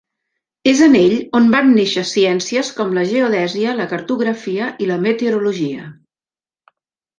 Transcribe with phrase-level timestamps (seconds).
[0.69, 5.89] És en ell on van néixer ciències com la geodèsia, la cartografia i la meteorologia.